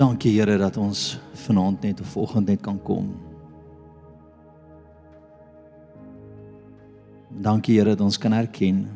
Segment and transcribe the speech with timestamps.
[0.00, 3.10] Dankie Here dat ons vanaand net of vanoggend net kan kom.
[7.28, 8.86] Dankie Here dat ons kan erken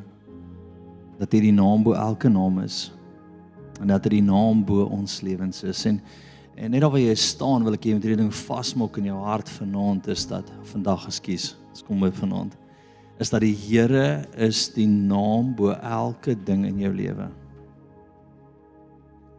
[1.18, 2.88] dat hierdie naam bo elke naam is
[3.82, 6.00] en dat hierdie naam bo ons lewens is en
[6.54, 9.52] en net waar jy staan wil ek jy met hierdie ding vasmaak in jou hart
[9.59, 12.57] vanaand is dat vandag ekskuus ons kom by vanaand
[13.21, 17.28] is dat die Here is die naam bo elke ding in jou lewe.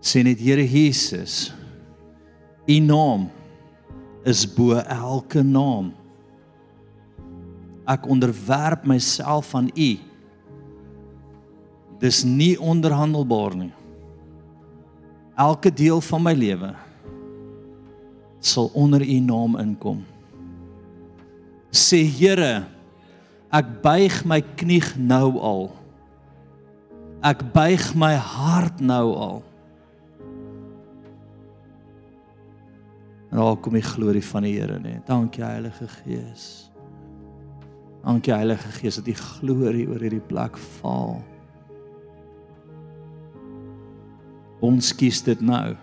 [0.06, 1.50] Sê net Here Jesus.
[2.66, 3.28] U naam
[4.26, 5.92] is bo elke naam.
[7.86, 9.92] Ek onderwerp myself aan U.
[12.02, 13.74] Dis nie onderhandelbaar nie.
[15.38, 16.74] Elke deel van my lewe
[18.46, 20.04] sal onder U naam inkom.
[21.74, 22.66] Sê Here,
[23.54, 25.68] ek buig my knie nou al.
[27.26, 29.40] Ek buig my hart nou al.
[33.36, 35.02] En daar kom die glorie van die Here net.
[35.10, 36.72] Dankie Heilige Gees.
[38.00, 41.18] Dankie Heilige Gees dat die glorie oor hierdie plek val.
[44.64, 45.74] Ons kies dit nou.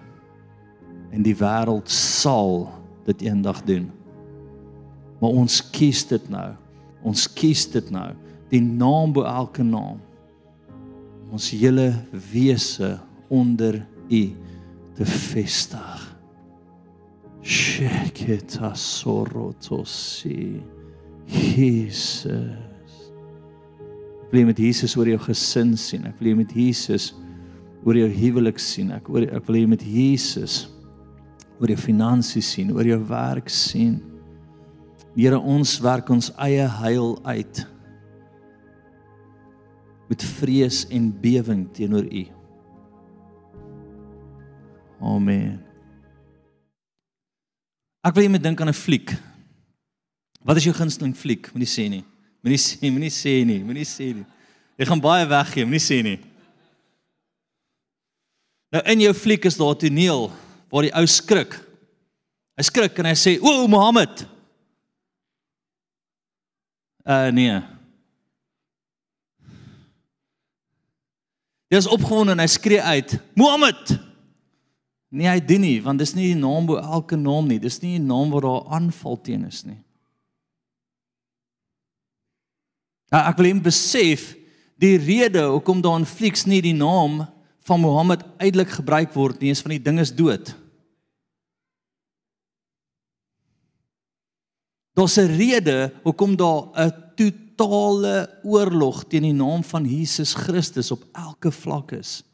[1.12, 2.70] En die wêreld sal
[3.04, 3.90] dit eendag doen.
[5.20, 6.54] Maar ons kies dit nou.
[7.04, 8.14] Ons kies dit nou.
[8.48, 10.00] Die naam bo elke naam.
[11.28, 11.90] Ons hele
[12.32, 12.94] wese
[13.28, 14.22] onder U
[14.96, 15.91] te vestig.
[17.42, 20.62] Sheketa sorotosi.
[21.26, 23.00] Jesus.
[24.22, 26.06] Ek wil met Jesus oor jou gesin sien.
[26.08, 27.12] Ek wil met Jesus
[27.84, 28.92] oor jou huwelik sien.
[28.94, 30.68] Ek oor ek wil met Jesus
[31.62, 34.00] oor jou finansies sien, oor jou werk sien.
[35.14, 37.60] Here ons werk ons eie heil uit
[40.10, 42.24] met vrees en bewering teenoor U.
[45.12, 45.71] Amen.
[48.02, 49.14] Ek wil jy moet dink aan 'n fliek.
[50.42, 51.52] Wat is jou gunsteling fliek?
[51.54, 52.04] Moenie sê nie.
[52.42, 54.26] Moenie sê, moenie sê nie, moenie sê nie.
[54.78, 56.18] Jy gaan baie weggee, moenie sê nie.
[58.72, 60.32] Nou in jou fliek is daar 'n toneel
[60.70, 61.60] waar die ou skrik.
[62.56, 64.26] Hy skrik en hy sê: "O, Mohammed."
[67.06, 67.62] Uh nee.
[71.70, 74.11] Hy is opgewonde en hy skree uit: "Mohammed!"
[75.12, 77.58] Nee, hy doen nie, want dis nie die naam bo elke naam nie.
[77.60, 79.84] Dis nie 'n naam waar daar aanval teen is nie.
[83.12, 84.36] Nou, ek wil hom besef
[84.78, 87.28] die rede hoekom daar in Flix nie die naam
[87.60, 90.56] van Mohammed uitelik gebruik word nie, is van die ding is dood.
[94.94, 101.04] Daar's 'n rede hoekom daar 'n totale oorlog teen die naam van Jesus Christus op
[101.12, 102.24] elke vlak is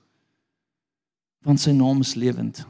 [1.47, 2.67] want sy naam is lewend.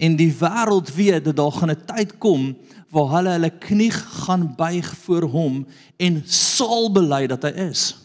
[0.00, 2.56] En die wêreld weet dat daar gaan 'n tyd kom
[2.90, 5.66] waar hulle hulle knie gaan buig voor hom
[5.96, 7.96] en sal bely dat hy is.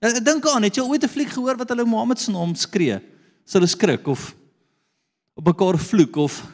[0.00, 3.00] Ek dink aan, het jy ooit 'n fliek gehoor wat hulle Mohammed se naam skree?
[3.44, 4.34] Sal hulle skrik of
[5.34, 6.44] op mekaar vloek of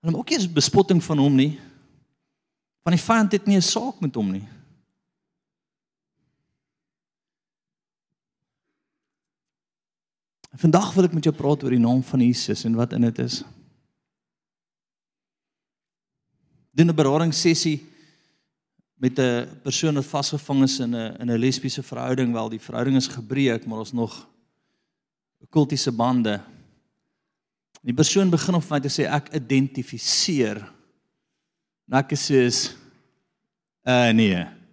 [0.00, 1.58] hulle maak nie eens bespotting van hom nie.
[2.82, 4.48] Van die vyand het nie 'n saak met hom nie.
[10.54, 13.18] Vandag wil ek met jou praat oor die naam van Jesus en wat in dit
[13.18, 13.42] is.
[16.70, 17.82] Doen 'n beradingssessie
[18.94, 22.96] met 'n persoon wat vasgevang is in 'n in 'n lesbiese verhouding, wel die verhouding
[22.96, 24.28] is gebreek, maar ons nog
[25.50, 26.40] kultiese bande.
[27.82, 30.72] Die persoon begin op my te sê ek identifiseer.
[31.84, 32.76] Nou ek sê is
[33.86, 34.63] uh nee.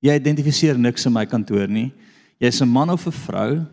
[0.00, 1.92] Jy identifiseer niks in my kantoor nie.
[2.38, 3.66] Jy's 'n man of 'n vrou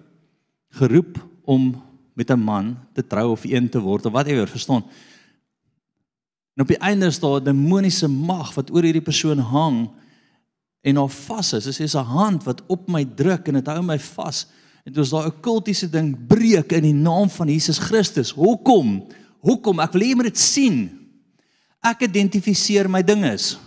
[0.72, 1.82] geroep om
[2.16, 4.84] met 'n man te trou of een te word of whatever, verstaan?
[6.56, 9.90] En op die einde is daar 'n demoniese mag wat oor hierdie persoon hang
[10.82, 11.64] en haar vas is.
[11.64, 14.48] Dit is 'n hand wat op my druk en dit hou my vas.
[14.84, 18.32] En dit is daai okkultiese ding breek in die naam van Jesus Christus.
[18.32, 19.08] Hoekom?
[19.40, 19.80] Hoekom?
[19.80, 20.78] Ek wil hê jy moet dit sien.
[21.82, 23.58] Ek identifiseer my dinges.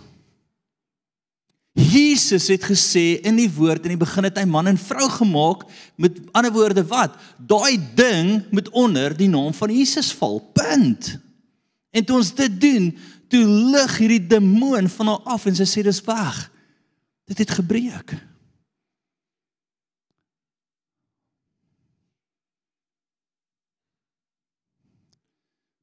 [1.79, 5.63] Jesus het gesê in die woord in die begin het hy man en vrou gemaak
[6.01, 10.41] met ander woorde wat daai ding moet onder die naam van Jesus val.
[10.53, 11.15] Punt.
[11.95, 12.89] En toe ons dit doen,
[13.31, 16.41] toe lig hierdie demoon van haar af en sy sê dis weg.
[17.29, 18.17] Dit het gebreek.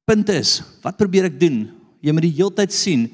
[0.07, 1.65] Punt is, wat probeer ek doen?
[1.99, 3.09] Jy moet die heeltyd sien.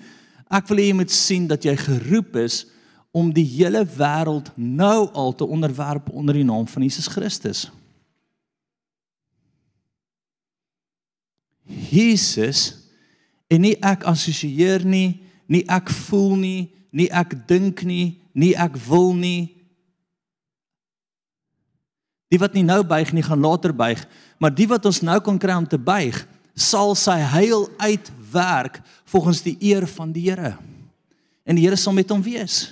[0.54, 2.60] Ek wil hê jy moet sien dat jy geroep is
[3.14, 7.68] om die hele wêreld nou al te onderwerp onder die naam van Jesus Christus.
[11.94, 12.74] Jesus
[13.54, 18.82] en nie ek assosieer nie, nie ek voel nie, nie ek dink nie, nie ek
[18.90, 19.54] wil nie.
[22.34, 24.02] Die wat nie nou buig nie, gaan later buig,
[24.42, 26.18] maar die wat ons nou kan kry om te buig,
[26.58, 28.82] sal sy heil uitwerk
[29.14, 30.56] volgens die eer van die Here.
[31.46, 32.72] En die Here sal met hom wees.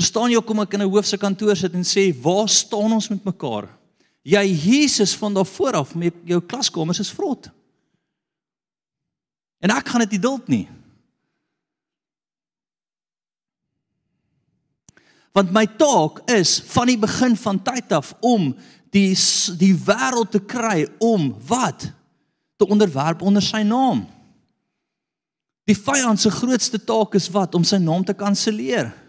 [0.00, 3.24] Verstaan jy hoekom ek in 'n hoofse kantoor sit en sê, "Waar staan ons met
[3.24, 3.68] mekaar?"
[4.24, 7.50] Jy Jesus van daar voor af met jou klaskamers is vrot.
[9.60, 10.68] En ek gaan dit nie duld nie.
[15.32, 18.56] Want my taak is van die begin van tyd af om
[18.90, 19.14] die
[19.58, 21.92] die wêreld te kry om wat
[22.56, 24.06] te onderwerp onder sy naam.
[25.64, 28.99] Die vyand se grootste taak is wat om sy naam te kanselleer.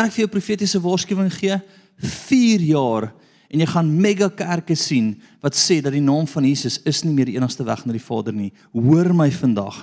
[0.00, 1.58] Kan ek vir jou profetiese waarskuwing gee?
[2.00, 3.10] 4 jaar
[3.52, 5.10] en jy gaan mega kerke sien
[5.44, 8.00] wat sê dat die naam van Jesus is nie meer die enigste weg na die
[8.00, 8.48] Vader nie.
[8.72, 9.82] Hoor my vandag.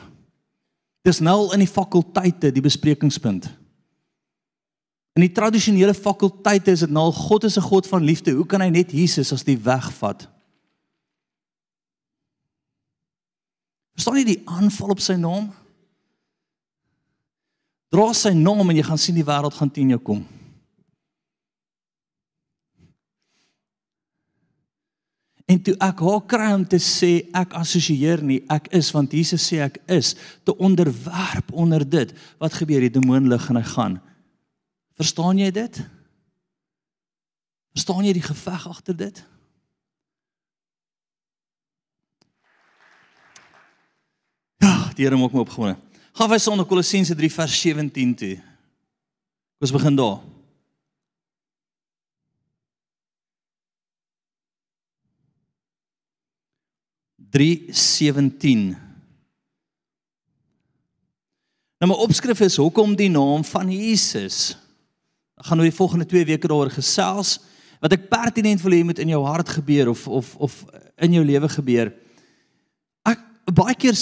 [1.05, 3.45] Dis nou in die fakulteite die besprekingspunt.
[5.13, 8.33] In die tradisionele fakulteite is dit nou God is 'n God van liefde.
[8.33, 10.27] Hoe kan hy net Jesus as die weg vat?
[13.93, 15.53] Verstaan jy die aanval op sy naam?
[17.93, 20.25] Dra sy naam en jy gaan sien die wêreld gaan teen jou kom.
[25.47, 29.45] En toe ek haar kry om te sê ek assosieer nie, ek is want Jesus
[29.47, 30.11] sê ek is,
[30.43, 32.11] te onderwerp onder dit.
[32.41, 32.83] Wat gebeur?
[32.83, 33.95] Die demoon lig en hy gaan.
[34.99, 35.79] Verstaan jy dit?
[37.77, 39.23] Verstaan jy die geveg agter dit?
[44.59, 45.86] Ja, die Here maak my opgewonde.
[46.17, 48.41] Gaan wij sonder Kolossense 3 vers 17 toe.
[49.59, 50.17] Ons begin daar.
[57.15, 58.77] Drie sewentien.
[61.77, 64.57] Nou my opskrif is hoekom die naam van Jesus.
[65.37, 67.37] Ek gaan nou die volgende 2 weke daaroor gesels
[67.77, 70.63] wat ek pertinent wil hê moet in jou hart gebeur of of of
[70.97, 71.93] in jou lewe gebeur
[73.57, 73.97] baie keer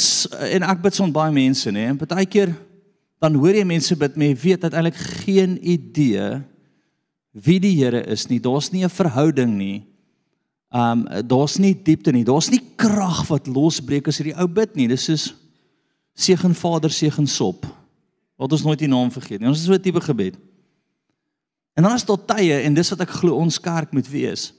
[0.52, 2.52] en ek bid son baie mense nê en baie keer
[3.24, 6.44] dan hoor jy mense bid jy weet uiteindelik geen idee
[7.36, 8.40] wie die Here is nie.
[8.40, 9.84] Daar's nie 'n verhouding nie.
[10.72, 12.24] Um daar's nie diepte nie.
[12.24, 14.88] Daar's nie krag wat losbreek as jy die ou bid nie.
[14.88, 15.34] Dis soos
[16.16, 17.66] seën Vader seën sop.
[18.38, 19.48] Wat ons nooit die naam vergeet nie.
[19.48, 20.36] Ons is so 'n tipe gebed.
[21.75, 24.54] En dan is daar tye en dis wat ek glo ons kerk moet wees.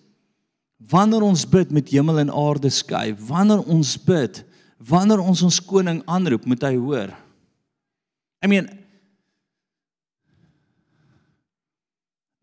[0.79, 4.45] Wanneer ons bid met hemel en aarde skei, wanneer ons bid
[4.77, 7.15] wanneer ons ons koning aanroep, moet hy hoor.
[8.45, 8.69] I mean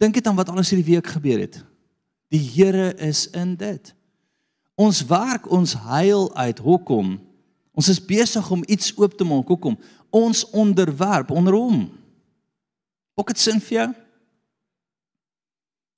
[0.02, 1.62] Dink dit aan wat alles hierdie week gebeur het.
[2.34, 3.94] Die Here is in dit.
[4.76, 6.60] Ons werk ons heil uit.
[6.60, 7.14] Hoekom?
[7.72, 9.48] Ons is besig om iets oop te maak.
[9.48, 9.78] Hoekom?
[10.12, 11.86] Ons onderwerp onder hom.
[13.16, 13.88] Ook dit sin vir jou?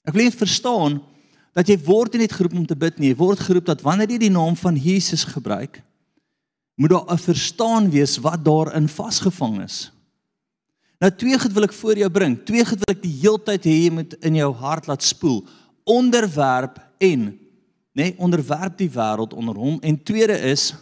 [0.05, 0.99] Ek wil net verstaan
[1.55, 4.11] dat jy word nie net geroep om te bid nie, jy word geroep dat wanneer
[4.11, 5.79] jy die naam van Jesus gebruik,
[6.75, 9.91] moet daar 'n verstaan wees wat daarin vasgevang is.
[10.99, 12.45] Nou twee goed wil ek voor jou bring.
[12.45, 15.43] Twee goed wil ek die heeltyd hê jy moet in jou hart laat spoel.
[15.83, 17.35] Onderwerp en nê,
[17.91, 20.73] nee, onderwerp die wêreld onder hom en tweede is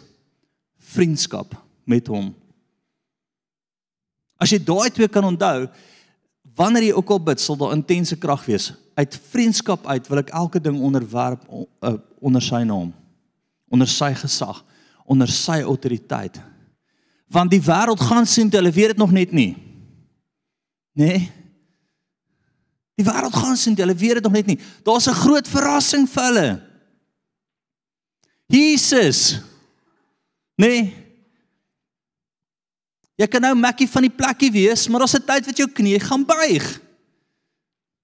[0.78, 2.34] vriendskap met hom.
[4.36, 5.68] As jy daai twee kan onthou,
[6.54, 8.72] wanneer jy ook al bid, sal daar intense krag wees.
[8.94, 12.92] Uit vriendskap uit wil ek elke ding onderwerp uh, onder sy naam,
[13.70, 14.64] onder sy gesag
[15.04, 16.40] onder sy autoriteit.
[17.28, 19.54] Want die wêreld gaan sien, hulle weet dit nog net nie.
[20.94, 21.06] Nê?
[21.06, 21.30] Nee?
[22.94, 24.58] Die wêreld gaan sien, hulle weet dit nog net nie.
[24.82, 26.62] Daar's 'n groot verrassing vir hulle.
[28.46, 29.40] Jesus.
[30.56, 30.68] Nê?
[30.68, 31.04] Nee?
[33.14, 36.00] Jy kan nou makkie van die plekkie wees, maar daar's 'n tyd wat jou knie
[36.00, 36.80] gaan buig.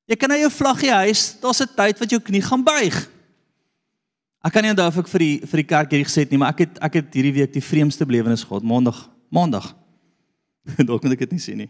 [0.07, 3.11] Jy kan nou jou vlaggie huis, daar's 'n tyd wat jou knie gaan buig.
[4.41, 6.41] Ek kan nie onthou of ek vir die vir die kerk hierdie gesê het nie,
[6.41, 9.75] maar ek het ek het hierdie week die vreemdste belewenis gehad, Maandag, Maandag.
[10.89, 11.69] Dalk moet ek dit nie sê nie.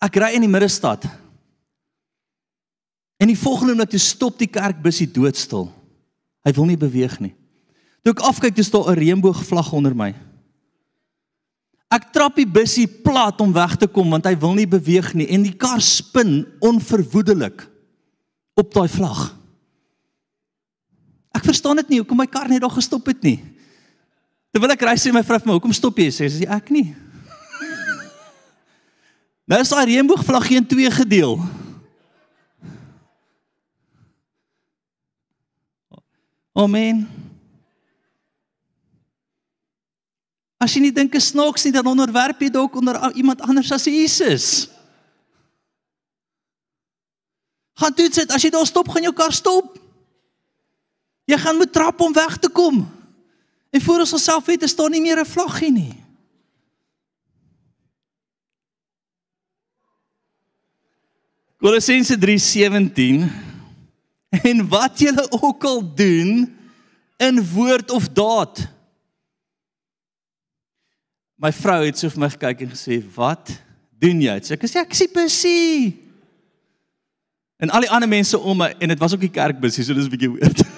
[0.00, 1.06] Ek ry in die middestad.
[3.20, 5.68] En die volgende oomblik toe stop die kerkbusie doodstil.
[6.44, 7.34] Hy wil nie beweeg nie.
[8.00, 10.14] Toe ek afkyk, dis daar 'n reënboogvlag onder my.
[11.90, 15.26] Ek trap die busie plat om weg te kom want hy wil nie beweeg nie
[15.34, 17.66] en die kar spin onverwoedelik
[18.54, 19.39] op daai vlag.
[21.40, 23.38] Ek verstaan dit nie hoekom my kar net daar gestop het nie.
[24.52, 26.92] Terwyl ek ry sê my vrou vir my, "Hoekom stop jy?" sê sy, "Ek nie."
[29.48, 31.40] Nou is daai reënboogvlag geen twee gedeel.
[36.54, 37.08] Amen.
[40.60, 43.84] As jy nie dink is snaaks nie, dan onderwerp jy dalk onder iemand anders as
[43.84, 44.68] Jesus.
[47.80, 49.89] Gaan toe sit, as jy daar stop, gaan jou kar stop.
[51.30, 52.82] Jy gaan moet trap om weg te kom.
[53.70, 55.94] En voor ons self weet, is daar nie meer 'n vlaggie nie.
[61.60, 63.30] Kolossense 3:17
[64.30, 66.56] En wat julle ook al doen
[67.16, 68.68] in woord of daad.
[71.34, 73.50] My vrou het so vir my gekyk en gesê, "Wat
[73.98, 75.98] doen jy?" Ek sê, "Ek sien busie."
[77.56, 80.04] En al die ander mense om my en dit was ook die kerkbusie, so dis
[80.04, 80.69] 'n bietjie weird.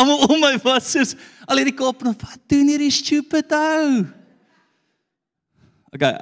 [0.00, 1.14] Almal om my was soos
[1.46, 4.02] al hierdie kop en wat doen hierdie stupid ou?
[5.92, 6.14] Okay.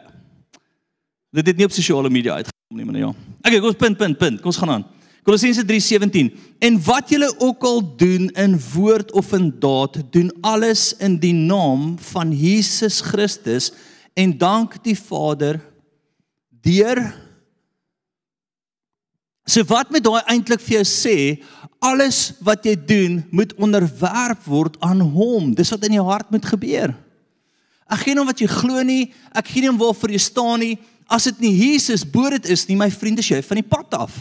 [1.38, 3.10] Dit het nie op sosiale media uitgekom nie, maar ja.
[3.44, 4.40] Okay, kom ons punt punt punt.
[4.42, 4.86] Kom ons gaan aan.
[5.28, 6.30] Kolossense 3:17
[6.64, 11.34] En wat julle ook al doen in woord of in daad, doen alles in die
[11.34, 13.72] naam van Jesus Christus
[14.14, 15.60] en dank die Vader
[16.62, 17.27] deur
[19.48, 21.16] So wat met daai eintlik vir jou sê,
[21.80, 25.54] alles wat jy doen moet onderwerp word aan hom.
[25.56, 26.92] Dis wat in jou hart moet gebeur.
[27.88, 30.60] Ek gee nie om wat jy glo nie, ek gee nie om waarvoor jy staan
[30.60, 30.74] nie.
[31.08, 34.18] As dit nie Jesus bo dit is nie, my vriende, jy van die pad af.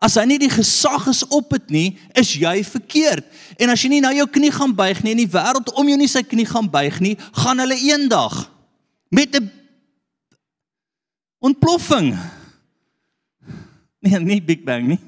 [0.00, 1.86] As hy nie die gesag is op dit nie,
[2.16, 3.24] is jy verkeerd.
[3.60, 5.96] En as jy nie nou jou knie gaan buig nie en die wêreld om jou
[6.00, 8.42] nie sy knie gaan buig nie, gaan hulle eendag
[9.12, 9.48] met 'n
[11.40, 12.16] ontploffing.
[14.04, 15.00] Nee, nie Big Bang nie.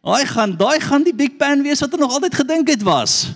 [0.00, 3.34] Daai gaan daai gaan die Big Bang wees wat hulle nog altyd gedink het was.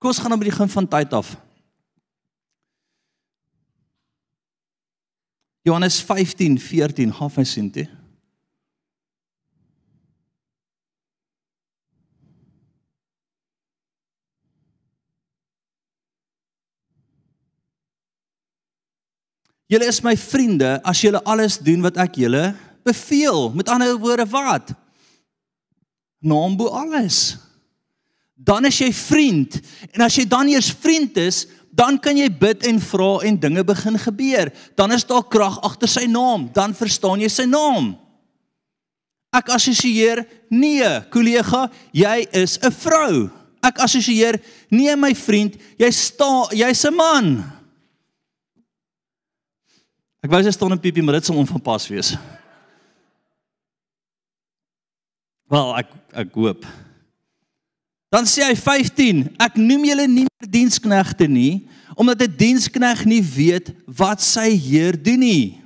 [0.00, 1.32] Kom ons gaan nou by die begin van tyd af.
[5.64, 7.88] Johannes 15:14 gaan vir sien toe.
[19.70, 22.50] Julle is my vriende as julle alles doen wat ek julle
[22.86, 23.52] beveel.
[23.54, 24.72] Met ander woorde wat?
[26.18, 27.38] Naam bo alles.
[28.34, 29.60] Dan is jy vriend.
[29.94, 33.62] En as jy dan eers vriend is, dan kan jy bid en vra en dinge
[33.64, 34.50] begin gebeur.
[34.74, 36.48] Dan is daar krag agter sy naam.
[36.52, 37.92] Dan verstaan jy sy naam.
[39.30, 43.30] Ek assosieer nee, kollega, jy is 'n vrou.
[43.62, 47.59] Ek assosieer nee my vriend, jy sta jy's 'n man.
[50.20, 52.16] Ek wou sê staan 'n piepie, maar dit sal onvanpas wees.
[55.48, 56.66] Wel, ek ek hoop.
[58.10, 63.22] Dan sê hy 15, ek noem julle nie meer diensknegte nie, omdat 'n dienskneg nie
[63.22, 65.62] weet wat sy heer doen nie.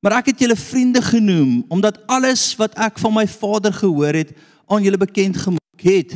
[0.00, 4.30] Maar ek het julle vriende genoem omdat alles wat ek van my Vader gehoor het
[4.68, 6.14] aan julle bekend gemaak het.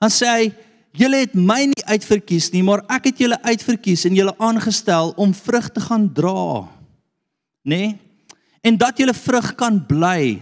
[0.00, 0.54] Dan sê hy
[0.96, 5.34] Julle het my nie uitverkies nie, maar ek het julle uitverkies en julle aangestel om
[5.34, 6.68] vrug te gaan dra.
[7.66, 7.82] Nê?
[7.82, 7.90] Nee?
[8.60, 10.40] En dat julle vrug kan bly.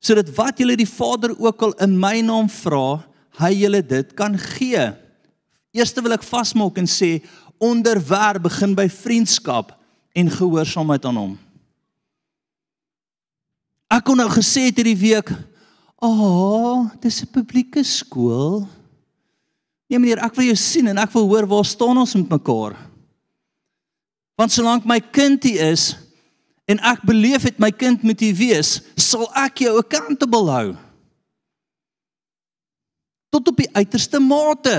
[0.00, 3.00] Sodat wat julle die Vader ook al in my naam vra,
[3.40, 4.90] hy julle dit kan gee.
[5.76, 7.18] Eerste wil ek vasmaak en sê
[7.60, 9.72] onderwerp begin by vriendskap
[10.16, 11.38] en gehoorsaamheid aan hom.
[13.90, 15.38] Ek kon nou gesê het hierdie week, "Ag,
[15.98, 18.68] oh, dis 'n publieke skool."
[19.90, 22.76] Nee meneer, ek wil jou sien en ek wil hoor waar staan ons met mekaar.
[24.38, 25.90] Want solank my kind hier is
[26.70, 30.68] en ek beleef het my kind moet hier wees, sal ek jou accountable hou.
[33.34, 34.76] Tot op die uiterste mate.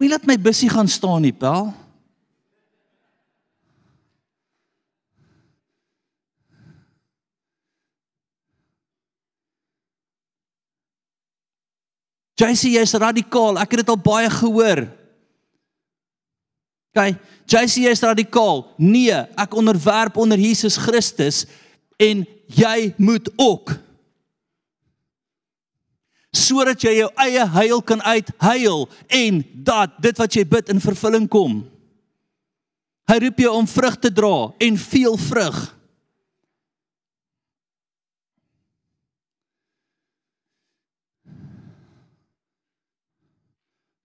[0.00, 1.74] Wie laat my bussie gaan staan nie, Paul?
[12.40, 13.60] JC jy's radikaal.
[13.60, 14.86] Ek het dit al baie gehoor.
[16.90, 17.02] OK,
[17.50, 18.64] JC jy's radikaal.
[18.80, 21.44] Nee, ek onderwerp onder Jesus Christus
[22.00, 23.76] en jy moet ook
[26.30, 28.84] sodat jy jou eie huil kan uithuil
[29.18, 31.56] en dat dit wat jy bid in vervulling kom.
[33.10, 35.58] Hy roep jou om vrug te dra en veel vrug.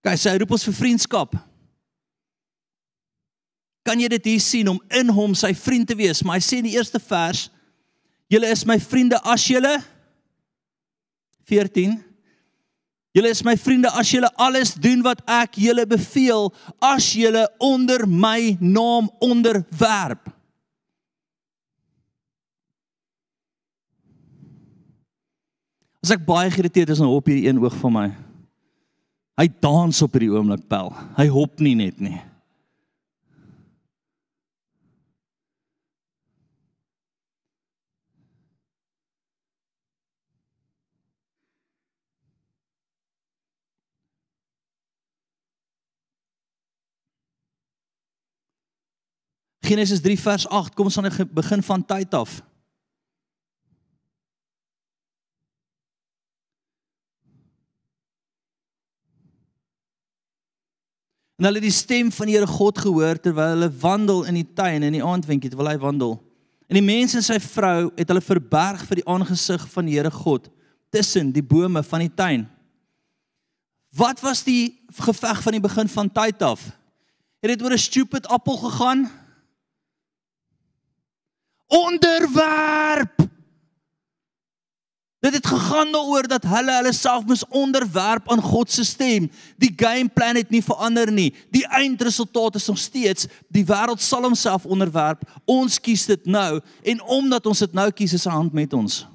[0.06, 1.34] Kyk, sy roep ons vir vriendskap.
[3.86, 6.22] Kan jy dit hier sien om in hom sy vriend te wees?
[6.26, 7.48] Maar hy sê in die eerste vers
[8.30, 9.76] Julle is my vriende as julle
[11.46, 11.94] 14
[13.16, 16.50] Julle is my vriende as julle alles doen wat ek julle beveel,
[16.84, 20.28] as julle onder my naam onderwerp.
[26.04, 28.10] As ek baie geïrriteerd is, dan hop hierdie een oog van my.
[29.36, 30.94] Hy dans op hierdie oomblik pel.
[31.18, 32.22] Hy hop nie net nie.
[49.66, 52.38] Genesis 3 vers 8 kom ons aan die begin van tyd af.
[61.36, 64.48] En hulle het die stem van die Here God gehoor terwyl hulle wandel in die
[64.56, 66.16] tuin in die aandwinkie terwyl hy wandel.
[66.70, 70.12] En die mens en sy vrou het hulle verberg vir die aangesig van die Here
[70.12, 70.50] God
[70.96, 72.48] tussen die bome van die tuin.
[73.96, 76.64] Wat was die geveg van die begin van tyd af?
[77.44, 79.08] Het dit oor 'n stupid appel gegaan?
[81.68, 83.25] onderwerp.
[85.26, 89.26] Dit het gegaan daaroor dat hulle hulle self moes onderwerp aan God se stem.
[89.58, 91.32] Die game plan het nie verander nie.
[91.50, 95.24] Die eindresultaat is nog steeds die wêreld sal homself onderwerp.
[95.50, 99.08] Ons kies dit nou en omdat ons dit nou kies is 'n hand met ons.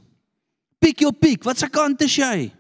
[0.79, 1.45] Pick your pick.
[1.45, 2.53] Wat se kant is jy?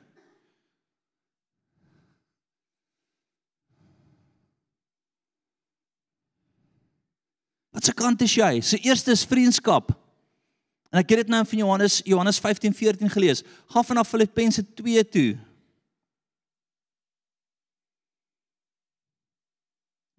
[7.71, 8.61] Wat se kant is jy?
[8.61, 10.09] Se eerste is vriendskap.
[10.90, 13.42] En ek het dit nou van Johannes Johannes 15:14 gelees.
[13.66, 15.38] Gaan vanaf Filippense 2 toe.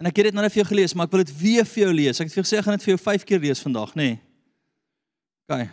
[0.01, 1.83] En ek het dit nou net vir jou gelees, maar ek wil dit weer vir
[1.83, 2.19] jou lees.
[2.19, 4.07] Ek het vir jou gesê ek gaan dit vir jou 5 keer lees vandag, nê?
[4.07, 4.19] Nee.
[5.51, 5.67] OK.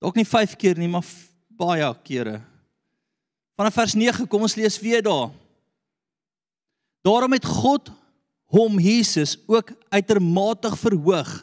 [0.00, 1.04] Ook nie 5 keer nie, maar
[1.48, 2.38] baie kere.
[3.58, 5.32] Vanaf vers 9 kom ons lees weer daar.
[7.02, 7.90] Daarom het God
[8.50, 11.34] hom Jesus ook uitermate verhoog.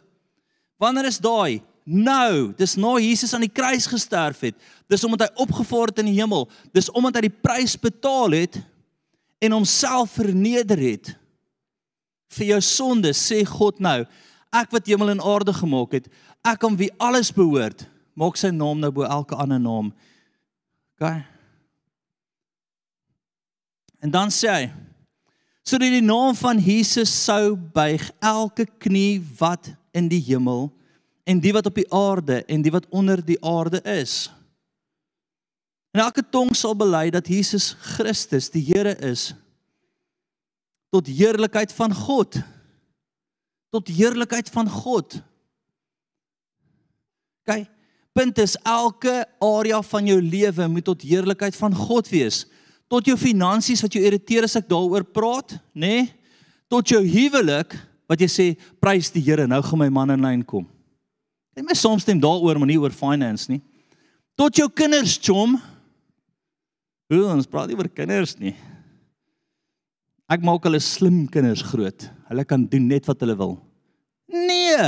[0.77, 1.61] Wanneer is daai?
[1.87, 4.57] Nou, dis nou Jesus aan die kruis gesterf het.
[4.91, 6.49] Dis omdat hy opgevaar het in die hemel.
[6.75, 8.59] Dis omdat hy die prys betaal het
[9.39, 11.13] en homself verneder het
[12.35, 14.01] vir jou sonde, sê God nou.
[14.55, 16.09] Ek wat hemel en aarde gemaak het,
[16.47, 17.85] ek aan wie alles behoort,
[18.19, 19.93] maak sy naam nou bo elke ander naam.
[20.97, 21.07] OK.
[24.03, 24.67] En dan sê hy
[25.67, 30.69] sodat die naam van Jesus sou buig elke knie wat in die hemel
[31.27, 34.27] en die wat op die aarde en die wat onder die aarde is.
[35.91, 39.31] En elke tong sal bely dat Jesus Christus die Here is
[40.93, 42.37] tot heerlikheid van God.
[43.75, 45.17] Tot heerlikheid van God.
[47.43, 47.67] Kyk,
[48.15, 52.45] punt is elke area van jou lewe moet tot heerlikheid van God wees
[52.91, 56.01] tot jou finansies wat jou irriteer as ek daaroor praat, nê?
[56.01, 56.13] Nee?
[56.67, 58.45] Tot jou huwelik wat jy sê
[58.81, 60.65] prys die Here, nou gaan my man in lyn kom.
[61.57, 63.61] Jy my soms stem daaroor, maar nie oor finance nie.
[64.37, 65.57] Tot jou kinders, chom.
[67.09, 68.53] Hoe ons praat nie oor kinders nie.
[70.29, 72.09] Ek maak hulle slim kinders groot.
[72.29, 73.55] Hulle kan doen net wat hulle wil.
[74.27, 74.79] Nee,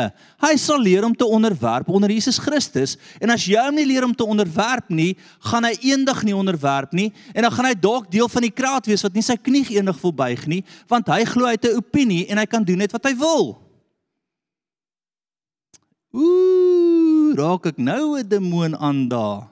[0.43, 4.03] hy sal leer om te onderwerp onder Jesus Christus en as jy hom nie leer
[4.03, 5.13] om te onderwerp nie,
[5.47, 8.89] gaan hy eendag nie onderwerp nie en dan gaan hy dalk deel van die kraat
[8.91, 10.59] wees wat nie sy knie eendag wil buig nie,
[10.91, 13.55] want hy glo hy het 'n opinie en hy kan doen net wat hy wil.
[16.11, 19.47] Ooh, raak ek nou 'n demoon aan daar.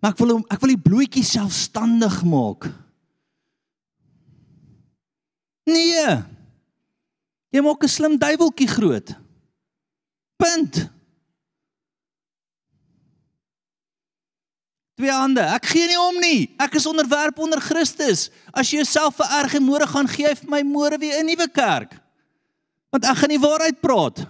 [0.00, 2.66] Maar ek wil ek wil die bloetjie selfstandig maak.
[5.62, 6.31] Nee.
[7.52, 9.14] Jy maak 'n slim duiweltjie groot.
[10.40, 10.88] Punt.
[14.96, 15.40] Twee hande.
[15.40, 16.54] Ek gee nie om nie.
[16.58, 18.30] Ek is onderwerp onder Christus.
[18.52, 22.00] As jy jouself vererg en môre gaan gee vir my môre weer 'n nuwe kerk.
[22.90, 24.26] Want ek gaan die waarheid praat.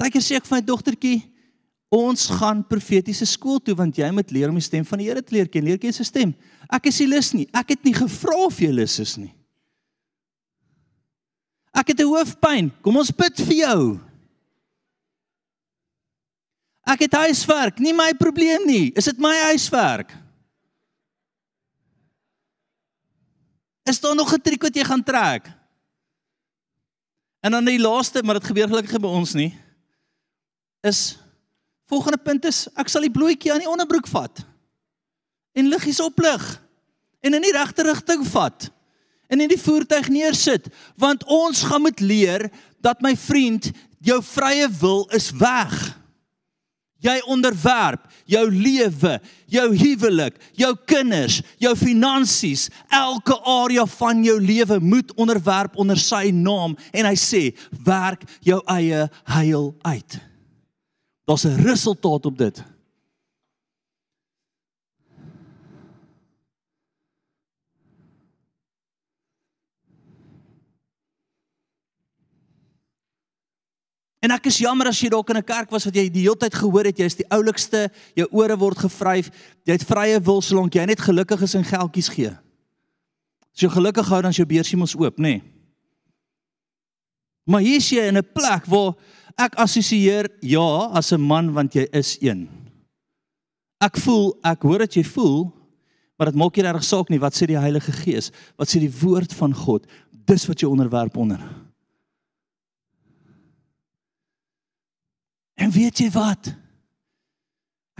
[0.00, 1.18] Daai sê ek vir my dogtertjie,
[1.90, 5.22] Ons gaan profetiese skool toe want jy moet leer om die stem van die Here
[5.22, 5.64] te leer ken.
[5.66, 6.34] Leer ken sy stem.
[6.70, 7.48] Ek is nie lus nie.
[7.50, 9.32] Ek het nie gevra of jy lus is nie.
[11.74, 12.70] Ek het 'n hoofpyn.
[12.82, 14.00] Kom ons bid vir jou.
[16.86, 18.92] Ek het huiswerk, nie my probleem nie.
[18.96, 20.10] Is dit my huiswerk?
[23.86, 25.50] Is daar nog 'n triek wat jy gaan trek?
[27.40, 29.58] En dan die laaste, maar dit gebeur gelukkig by ons nie.
[30.82, 31.18] Is
[31.90, 34.44] Volgende punt is ek sal die bloetjie aan die onderbroek vat.
[35.58, 36.44] En liggies oplig.
[37.20, 38.70] En in die regte rigting vat.
[39.30, 40.66] en in die voertuig neersit,
[40.98, 42.48] want ons gaan moet leer
[42.82, 43.70] dat my vriend,
[44.02, 45.74] jou vrye wil is weg.
[47.00, 49.14] Jy onderwerp jou lewe,
[49.50, 56.28] jou huwelik, jou kinders, jou finansies, elke area van jou lewe moet onderwerp onder sy
[56.34, 57.44] naam en hy sê
[57.86, 60.18] werk jou eie heil uit.
[61.30, 62.64] Daar's 'n resultaat op dit.
[74.18, 76.36] En ek is jammer as jy dalk in 'n kerk was wat jy die hele
[76.36, 79.30] tyd gehoor het jy is die oulikste, jou ore word gevryf,
[79.64, 82.30] jy het vrye wil solank jy net gelukkig is en geldjies gee.
[83.54, 85.22] As jy gelukkig hou dan is jou beursie mos oop, nê?
[85.22, 85.42] Nee.
[87.44, 88.94] Maar hier is jy in 'n plek waar
[89.38, 92.48] ek assosieer ja as 'n man want jy is een.
[93.80, 95.52] Ek voel, ek hoor dat jy voel,
[96.18, 98.92] maar dit maak nie regtig saak nie wat sê die Heilige Gees, wat sê die
[98.92, 99.86] woord van God,
[100.26, 101.40] dis wat jy onderwerp onder.
[105.56, 106.54] En weet jy wat?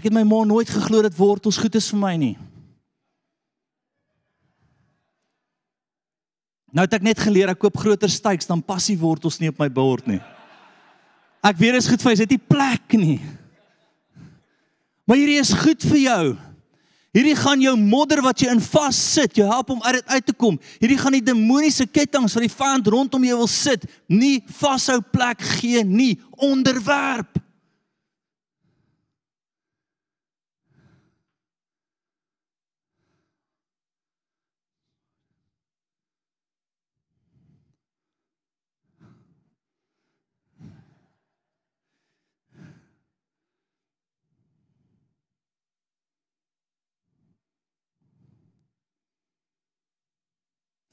[0.00, 2.36] Ek het my ma nooit geglo dat wortels goed is vir my nie.
[6.72, 9.58] Nou het ek net geleer ek koop groter steaks dan pas die wortels nie op
[9.58, 10.20] my bord nie.
[11.40, 13.18] Ek weet dit is goed vir jy, dit is nie plek nie.
[15.08, 16.24] Maar hierdie is goed vir jou.
[17.16, 20.34] Hierdie gaan jou modder wat jy in vassit, jou help om uit dit uit te
[20.36, 20.58] kom.
[20.78, 25.42] Hierdie gaan die demoniese kettinge wat die vyand rondom jou wil sit, nie vashou plek
[25.58, 27.40] gee nie, onderwerp.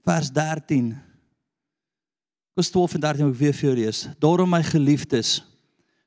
[0.07, 0.95] Vers 13.
[2.55, 4.07] Vers 12 en 13 ook weer vir jou lees.
[4.23, 5.41] Daarom my geliefdes,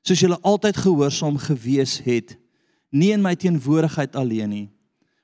[0.01, 2.33] soos julle altyd gehoorsaam gewees het,
[2.89, 4.67] nie in my teenwoordigheid alleen nie,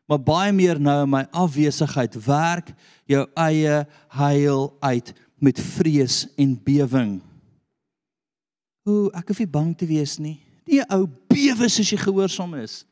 [0.07, 2.69] maar baie meer nou in my afwesigheid, werk
[3.09, 3.81] jou eie
[4.15, 5.09] heil uit
[5.43, 7.17] met vrees en bewing.
[8.87, 10.37] O, ek hoef nie bang te wees nie.
[10.69, 12.85] Die ou bewe soos jy gehoorsaam is.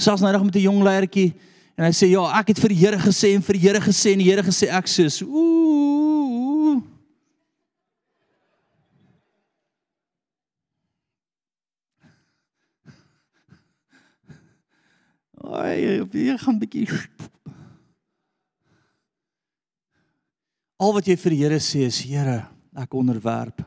[0.00, 1.34] Selfs nou nog met 'n jong leiertjie
[1.80, 4.10] En hy sê ja, ek het vir die Here gesê en vir die Here gesê
[4.12, 6.82] en die Here gesê ek sê ooh.
[15.56, 16.84] Ai, jy gaan bietjie
[20.76, 22.42] Al wat jy vir die Here sê is Here,
[22.76, 23.64] ek onderwerp.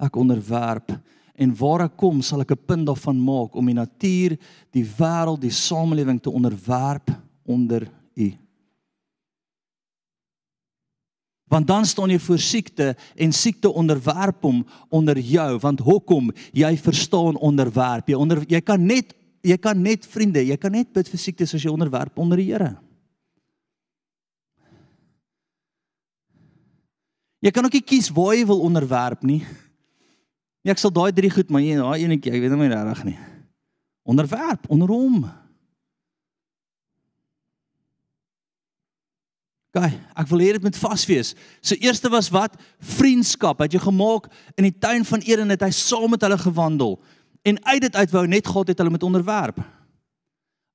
[0.00, 0.96] Ek onderwerp
[1.40, 4.36] en waar ek kom sal ek 'n punt daarvan maak om die natuur,
[4.70, 7.08] die wêreld, die samelewing te onderwerp
[7.46, 8.28] onder U.
[11.48, 16.76] Want dan staan jy voor siekte en siekte onderwerp hom onder jou want hoekom jy
[16.76, 21.08] verstaan onderwerp jy onder jy kan net jy kan net vriende jy kan net bid
[21.08, 22.76] vir siektes as jy onderwerp onder die Here.
[27.40, 29.46] Jy kan ook nie kies waar jy wil onderwerp nie.
[30.60, 33.04] Nee, ek sal daai drie goed, maar jy daai enetjie, ek weet nie meer reg
[33.06, 33.16] nie.
[34.04, 35.22] Onderwerp onder hom.
[39.70, 41.32] Gaan, ek wil hê dit moet vas wees.
[41.62, 42.56] So eerste was wat?
[42.98, 43.62] Vriendskap.
[43.62, 44.26] Het jy gemaak
[44.58, 46.98] in die tuin van Eden het hy saam met hulle gewandel
[47.46, 49.62] en uit dit uit wou net God het hulle met onderwerp.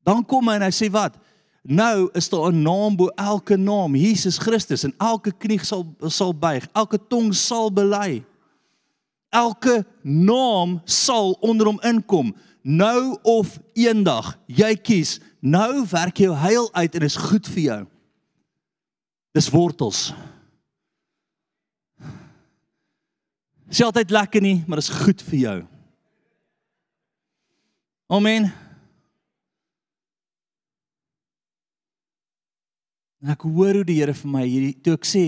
[0.05, 1.19] Dan kom hy en hy sê wat?
[1.61, 6.33] Nou is daar 'n naam bo elke naam, Jesus Christus en elke knie sal sal
[6.33, 8.23] buig, elke tong sal bely
[9.35, 12.31] elke naam sal onder hom inkom.
[12.65, 15.19] Nou of eendag jy kies.
[15.43, 17.81] Nou werk jou heil uit en is goed vir jou.
[19.35, 20.09] Dis wortels.
[23.69, 25.57] Is altyd lekker nie maar is goed vir jou.
[28.07, 28.51] Amen.
[33.25, 35.23] En ek hoor hoe die Here vir my hierdie toe ek sê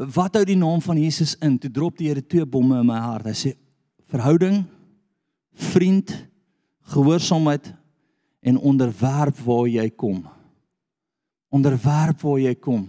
[0.00, 1.58] wat hou die naam van Jesus in?
[1.60, 3.28] Toe drop die Here twee bomme in my hart.
[3.28, 3.52] Hy sê
[4.10, 4.62] verhouding,
[5.70, 6.12] vriend,
[6.90, 7.72] gehoorsaamheid
[8.40, 10.24] en onderwerp waar jy kom.
[11.52, 12.88] Onderwerp waar jy kom.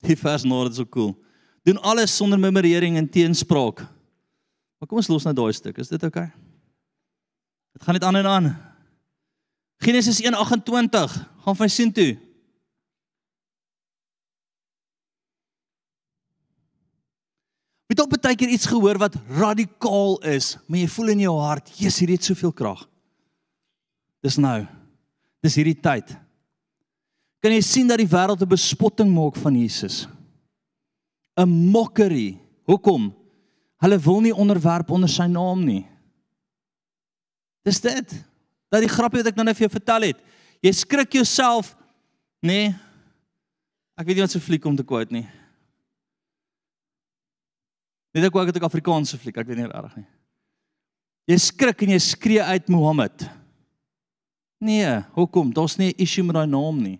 [0.00, 1.12] Die vers nou is so cool.
[1.68, 3.84] Doen alles sonder memorering en teenspraak.
[4.80, 5.76] Maar kom ons los nou daai stuk.
[5.78, 6.24] Is dit oukei?
[6.24, 6.48] Okay?
[7.76, 8.69] Dit gaan net aan en aan.
[9.80, 10.32] Genesis 1:28
[11.40, 12.18] gaan van sien toe.
[17.90, 21.72] Het op baie keer iets gehoor wat radikaal is, maar jy voel in jou hart,
[21.74, 22.84] Jesus, hierdie het soveel krag.
[24.24, 24.66] Dis nou.
[25.40, 26.12] Dis hierdie tyd.
[27.40, 30.06] Kan jy sien dat die wêreld 'n bespotting maak van Jesus?
[31.36, 32.38] 'n Mockery.
[32.64, 33.14] Hoekom?
[33.80, 35.86] Hulle wil nie onderwerp onder sy naam nie.
[37.64, 38.29] Dis dit.
[38.70, 40.22] Dat die grappie wat ek nou net vir jou vertel het.
[40.62, 41.74] Jy skrik jouself,
[42.44, 42.70] nê?
[42.70, 42.74] Nee,
[44.00, 45.26] ek weet nie wat se fliek om te quote nie.
[48.14, 50.08] Net ek wou ek het 'n Afrikaanse fliek, ek weet nie reg nie.
[51.28, 53.28] Jy skrik en jy skree uit Mohammed.
[54.60, 55.52] Nee, hoekom?
[55.52, 56.98] Daar's nie 'n issue met daai naam nie.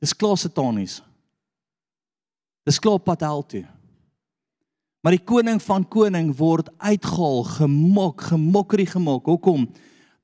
[0.00, 1.02] Dis klaar satanies.
[2.64, 3.64] Dis klaar pad hel toe.
[5.02, 9.24] Maar die koning van koning word uitgehaal, gemok, gemokkery gemaak.
[9.24, 9.68] Hoekom?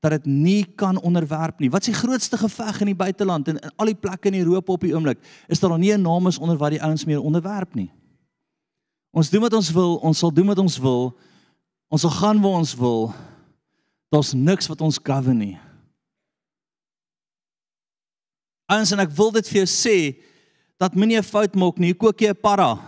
[0.03, 1.69] Dat dit nie kan onderwerp nie.
[1.71, 4.73] Wat is die grootste geveg in die buiteland en in al die plekke in Europa
[4.75, 5.19] op die oomblik?
[5.47, 7.91] Is daar nie 'n naam is onder wat die ouens meer onderwerp nie?
[9.11, 11.13] Ons doen wat ons wil, ons sal doen wat ons wil.
[11.87, 13.13] Ons sal gaan waar ons wil.
[14.09, 15.57] Daar's niks wat ons govern nie.
[18.73, 19.97] Ons en ek wil dit vir jou sê
[20.77, 21.93] dat moenie 'n fout maak nie.
[21.93, 22.79] Kook jy 'n para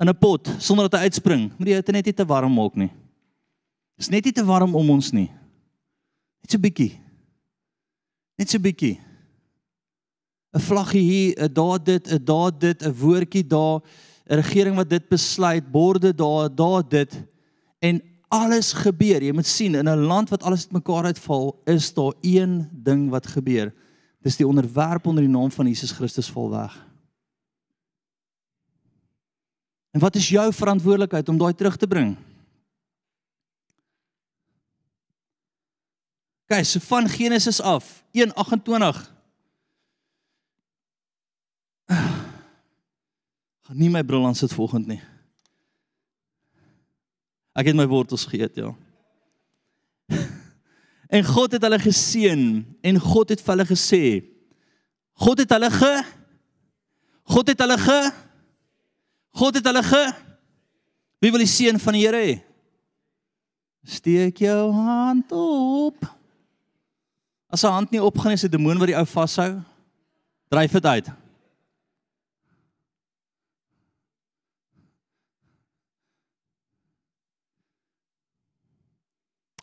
[0.00, 1.50] in 'n pot sonder dat hy uitspring.
[1.58, 2.90] Moenie dit net nie te warm maak nie.
[3.96, 5.30] Dis net nie te warm om ons nie.
[6.42, 6.92] Net so bietjie.
[8.38, 9.00] Net so bietjie.
[10.54, 13.80] 'n Vlaggie hier, 'n daar dit, 'n daar dit, 'n woordjie daar.
[14.30, 17.22] 'n regering wat dit besluit, borde daar, daar dit
[17.78, 19.22] en alles gebeur.
[19.22, 23.26] Jy moet sien in 'n land wat alles uitmekaar uitval, is daar een ding wat
[23.26, 23.74] gebeur.
[24.22, 26.86] Dis die onderwerp onder die naam van Jesus Christus val weg.
[29.90, 32.16] En wat is jou verantwoordelikheid om daai terug te bring?
[36.54, 38.22] Kyk, so van Genesis af, 1:28
[43.64, 45.02] gaan nie my bril aan sit volgende nie.
[47.58, 48.70] Ek het my wortels geëet, ja.
[51.14, 52.42] En God het hulle geseën
[52.82, 54.04] en God het vir hulle gesê
[55.26, 55.94] God het hulle ge
[57.34, 58.00] God het hulle ge
[59.42, 60.04] God het hulle ge
[61.22, 62.34] Wie wil die seën van die Here hê?
[63.84, 66.04] Steek jou hand op.
[67.54, 69.62] As 'n hand nie opgaan is 'n demoon wat die ou vashou.
[70.50, 71.08] Dryf dit uit.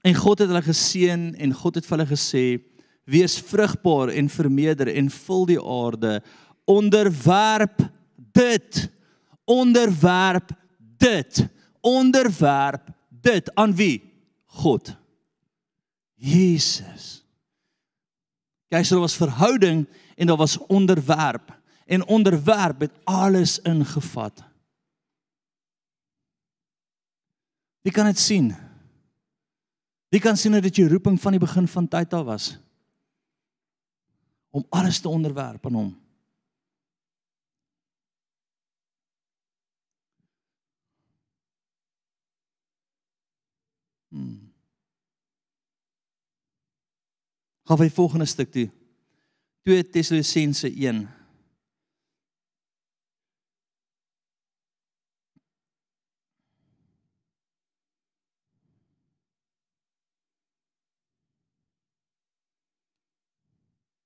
[0.02, 2.62] En God het hulle geseën en God het vir hulle gesê:
[3.04, 6.24] "Wees vrugbaar en vermeerder en vul die aarde.
[6.66, 8.90] Onderwerp dit.
[9.46, 10.50] Onderwerp
[10.98, 11.48] dit.
[11.82, 14.02] Onderwerp dit aan wie?
[14.46, 14.96] God.
[16.16, 17.21] Jesus.
[18.72, 24.44] Kyk, so daar was verhouding en daar was onderwerp en onderwerp het alles ingevat.
[27.82, 28.56] Wie kan dit sien?
[30.08, 32.46] Wie kan sien dat dit jou roeping van die begin van tyd af was?
[34.50, 35.92] Om alles te onderwerp aan hom.
[47.72, 48.70] Gaan we die volgende stuk toe.
[49.64, 51.10] 2 Tessalonisense 1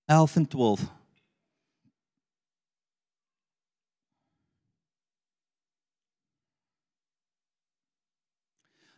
[0.05, 0.81] 11 en 12.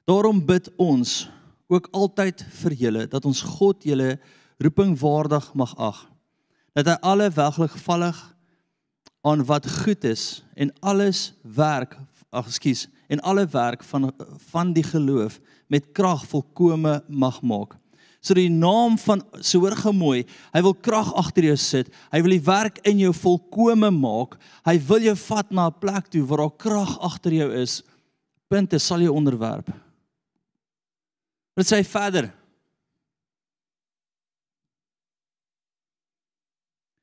[0.03, 1.29] Daarom bid ons
[1.67, 4.19] ook altyd vir julle dat ons God julle
[4.57, 6.05] roeping waardig mag ag.
[6.73, 8.19] Dat hy alle welgevallig
[9.21, 11.97] aan wat goed is en alles werk,
[12.29, 14.11] ag ekskuus, en alle werk van
[14.51, 17.77] van die geloof met krag volkome mag maak
[18.27, 21.91] So die naam van so hoor gou mooi, hy wil krag agter jou sit.
[22.11, 24.35] Hy wil die werk in jou volkome maak.
[24.67, 27.83] Hy wil jou vat na 'n plek toe waar daar krag agter jou is.
[28.49, 29.69] Punte sal jy onderwerp.
[31.55, 32.33] Wat sê verder?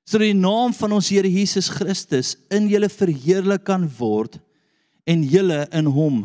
[0.05, 4.38] So die naam van ons Here Jesus Christus in julle verheerlik kan word
[5.09, 6.25] en julle in hom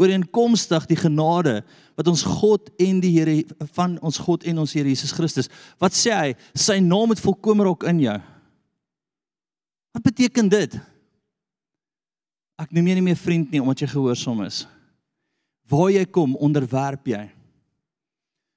[0.00, 1.60] ooreenkomstig die genade
[1.98, 3.34] wat ons God en die Here
[3.76, 5.50] van ons God en ons Here Jesus Christus.
[5.80, 6.30] Wat sê hy?
[6.56, 8.18] Sy naam het volkomer ook in jou.
[9.92, 10.78] Wat beteken dit?
[12.60, 14.64] Ek neem jy nie meer vriend nie omdat jy gehoorsaam is.
[15.68, 17.26] Waar jy kom, onderwerp jy.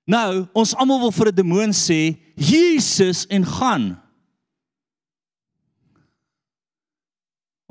[0.09, 4.04] Nou, ons almal wil vir 'n demoon sê Jesus en gaan.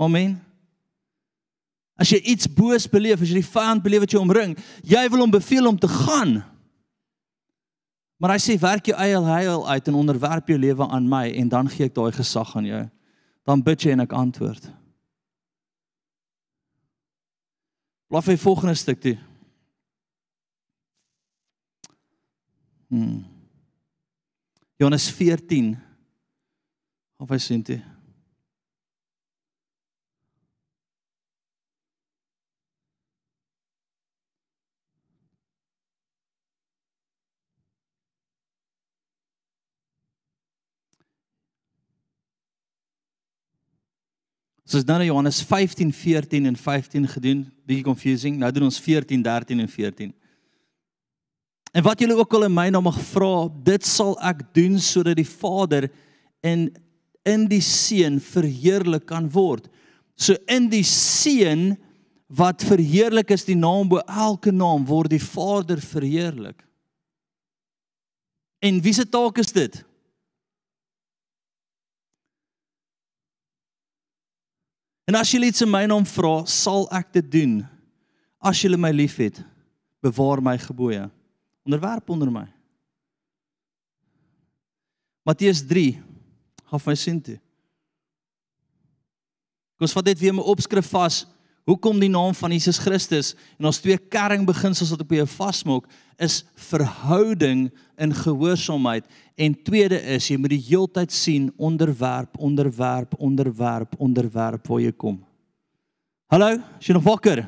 [0.01, 0.39] Amen.
[1.95, 5.23] As jy iets boos beleef, as jy die vyand beleef wat jou omring, jy wil
[5.23, 6.41] hom beveel om te gaan.
[8.19, 11.51] Maar hy sê werk jou eie heil uit en onderwerp jou lewe aan my en
[11.53, 12.83] dan gee ek daai gesag aan jou.
[13.47, 14.67] Dan bid jy en ek antwoord.
[18.11, 19.17] Blaaf hy volgende stuk toe.
[22.91, 23.25] Hmm.
[24.79, 25.75] Johannes 14
[27.23, 27.94] of hy sê dit
[44.75, 48.41] So is nou na Johannes 15, 14 en 15 gedoen, bietjie confusing.
[48.41, 50.09] Nou doen ons 14, 13 en 14.
[51.79, 55.21] En wat julle ook al in my naam mag vra, dit sal ek doen sodat
[55.21, 55.87] die Vader
[56.43, 56.73] in
[57.23, 59.71] in die Seun verheerlik kan word.
[60.19, 61.77] So in die Seun
[62.27, 66.67] wat verheerlik is die naam bo elke naam word die Vader verheerlik.
[68.59, 69.85] En wie se taak is dit?
[75.05, 77.59] En as julle iets in my naam vra, sal ek dit doen.
[78.45, 79.43] As julle my liefhet,
[80.05, 81.05] bewaar my gebooie.
[81.65, 82.47] Onderwerp onder my.
[85.25, 85.97] Matteus 3
[86.69, 87.39] gaan my sien toe.
[89.75, 91.25] Kom ons vat dit weer my opskrif vas.
[91.65, 95.87] Hoekom die naam van Jesus Christus en ons twee kernbeginsels wat op jou vasmaak
[96.21, 99.09] is verhouding in gehoorsaamheid
[99.41, 105.23] en tweede is jy moet die heeltyd sien onderwerp onderwerp onderwerp onderwerp waar jy kom.
[106.29, 107.47] Hallo, is jy nog wakker?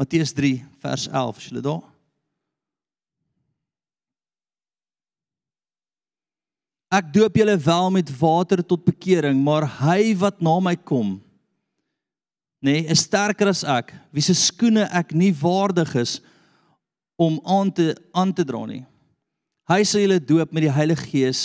[0.00, 1.89] Matteus 3 vers 11, is jy daar?
[6.90, 11.20] Ek doop julle wel met water tot bekering, maar hy wat na my kom,
[12.60, 16.18] nê, nee, is sterker as ek, wie se skoene ek nie waardig is
[17.20, 18.82] om aan te aan te dra nie.
[19.70, 21.42] Hy sal julle doop met die Heilige Gees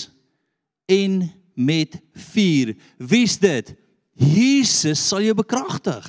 [0.90, 2.00] en met
[2.34, 2.74] vuur.
[2.98, 3.72] Wie's dit?
[4.18, 6.08] Jesus sal jou bekragtig.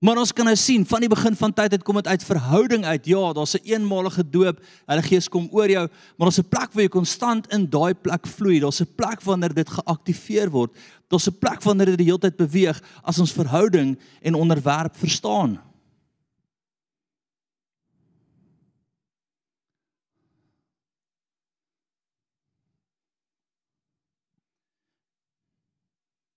[0.00, 2.86] Maar ons kan nou sien van die begin van tyd het kom dit uit verhouding
[2.88, 3.06] uit.
[3.06, 4.60] Ja, daar's 'n eenmalige doop.
[4.86, 8.26] Hulle Gees kom oor jou, maar daar's 'n plek waar jy konstant in daai plek
[8.26, 8.60] vloei.
[8.60, 10.76] Daar's 'n plek wanneer dit geaktiveer word.
[11.08, 15.60] Daar's 'n plek wanneer dit die hele tyd beweeg as ons verhouding en onderwerp verstaan.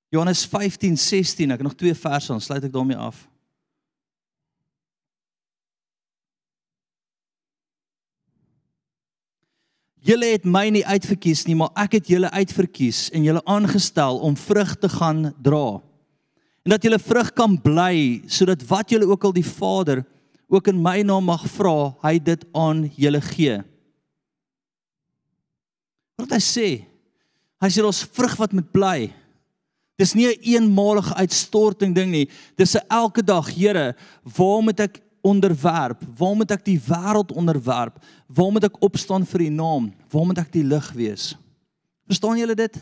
[0.10, 3.33] Johannes 15:16, ek het nog twee verse, dan sluit ek daarmee af.
[10.04, 14.36] Julle het my nie uitverkies nie, maar ek het julle uitverkies en julle aangestel om
[14.36, 15.80] vrug te gaan dra.
[16.64, 20.04] En dat julle vrug kan bly sodat wat julle ook al die Vader
[20.52, 23.62] ook in my naam mag vra, hy dit aan julle gee.
[26.20, 26.68] Wat hy sê,
[27.64, 28.98] hy sê ons vrug wat moet bly.
[29.98, 32.30] Dis nie 'n een eenmalige uitstorting ding nie.
[32.58, 36.04] Dis 'n elke dag, Here, waar moet ek onderwerp?
[36.18, 37.98] Waar moet ek die wêreld onderwerp?
[38.28, 39.92] Waar moet ek opstaan vir U naam?
[40.12, 41.34] Waar moet ek die lig wees?
[42.10, 42.80] Verstaan julle dit?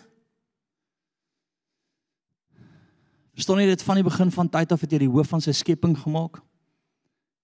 [3.37, 5.53] Verstaan jy dit van die begin van tyd af het jy die hoof van sy
[5.55, 6.41] skepping gemaak?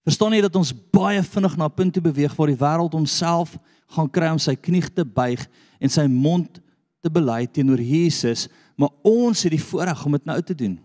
[0.08, 3.58] Verstaan jy dat ons baie vinnig na 'n punt toe beweeg waar die wêreld homself
[3.88, 5.46] gaan kry om sy knie te buig
[5.80, 6.60] en sy mond
[7.02, 10.78] te bely teenoor Jesus, maar ons het die voorreg om dit nou te doen.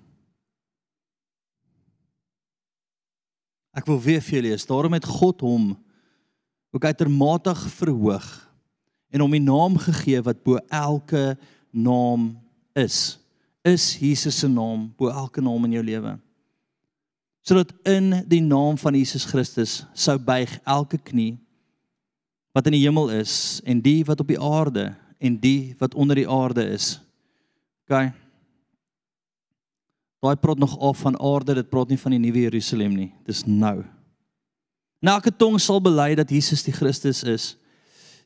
[3.73, 4.67] Ek wil weer vir julle lees.
[4.69, 5.71] Daarom het God hom
[6.73, 8.27] ook uitermate verhoog
[9.13, 11.36] en hom die naam gegee wat bo elke
[11.69, 12.31] naam
[12.77, 13.17] is.
[13.65, 16.15] Is Jesus se naam bo elke naam in jou lewe?
[17.43, 21.36] Sodat in die naam van Jesus Christus sou buig elke knie
[22.53, 24.91] wat in die hemel is en die wat op die aarde
[25.24, 26.97] en die wat onder die aarde is.
[27.86, 28.13] OK.
[30.24, 33.09] Daai praat nog af van aarde, dit praat nie van die nuwe Jerusalem nie.
[33.28, 33.82] Dis nou.
[35.03, 37.49] Na elke tong sal bely dat Jesus die Christus is.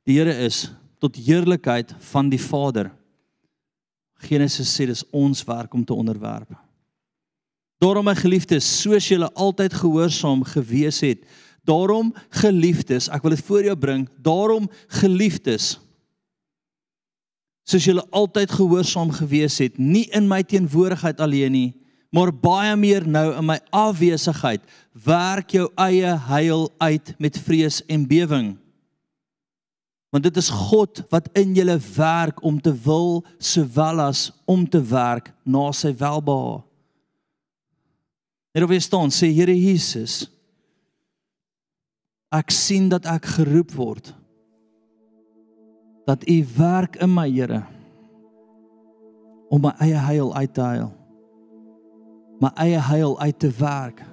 [0.06, 0.68] Die Here is
[1.02, 2.92] tot heerlikheid van die Vader.
[4.30, 6.54] Genesis sê dis ons werk om te onderwerp.
[7.82, 11.26] Daarom my geliefdes, soos julle altyd gehoorsaam gewees het,
[11.68, 14.70] daarom geliefdes, ek wil dit voor jou bring, daarom
[15.02, 15.76] geliefdes,
[17.68, 21.70] soos julle altyd gehoorsaam gewees het, nie in my teenwoordigheid alleen nie,
[22.14, 24.64] maar baie meer nou in my afwesigheid
[25.08, 28.56] werk jou eie heil uit met vrees en bewering
[30.14, 34.82] want dit is God wat in julle werk om te wil sowel as om te
[34.82, 36.64] werk na sy welbehae
[38.58, 40.24] Net op jy staan, sê Here Jesus,
[42.34, 44.10] ek sien dat ek geroep word.
[46.10, 47.62] Dat U werk in my Here
[49.54, 50.90] om my eie heil uit te haal.
[52.42, 54.04] My eie heil uit te werk.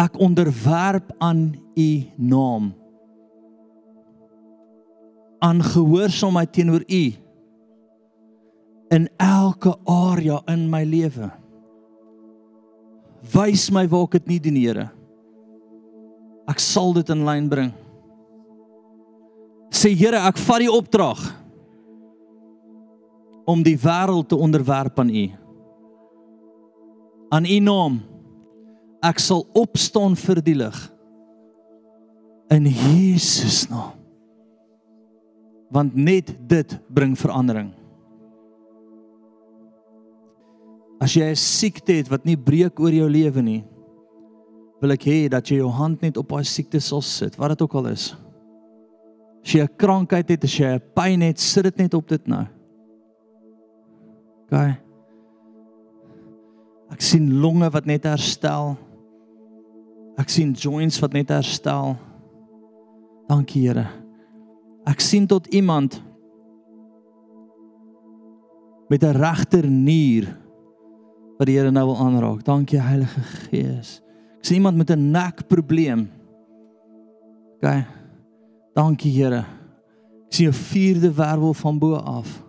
[0.00, 2.72] Ek onderwerp aan U naam.
[5.38, 7.04] Aan gehoorsaamheid teenoor U
[8.94, 11.30] in elke area in my lewe.
[13.32, 14.90] Wys my waar ek dit nie doen, Here.
[16.50, 17.72] Ek sal dit in lyn bring.
[19.74, 21.22] Sê Here, ek vat die opdrag
[23.48, 25.24] om die wêreld te onderwerp aan U.
[27.34, 27.98] Aan U naam.
[29.02, 30.76] Ek sal opstaan vir die lig
[32.54, 33.96] in Jesus naam.
[35.74, 37.72] Want net dit bring verandering.
[41.02, 43.64] As jy 'n siekte het wat nie breek oor jou lewe nie,
[44.80, 47.62] wil ek hê dat jy jou hand net op daai siekte sal sit, wat dit
[47.62, 48.14] ook al is.
[49.44, 52.26] As jy 'n krankheid het, as jy 'n pyn het, sit dit net op dit
[52.26, 52.46] nou.
[54.46, 54.83] OK.
[56.94, 58.76] Ek sien longe wat net herstel.
[60.20, 61.96] Ek sien joints wat net herstel.
[63.26, 63.88] Dankie Here.
[64.86, 65.98] Ek sien tot iemand
[68.88, 70.28] met 'n regter nier
[71.38, 72.44] wat die Here nou wil aanraak.
[72.44, 74.00] Dankie Heilige Gees.
[74.38, 76.08] Ek sien iemand met 'n nekprobleem.
[77.56, 77.84] OK.
[78.74, 79.46] Dankie Here.
[80.26, 82.44] Ek sien 'n vierde wervel van bo af.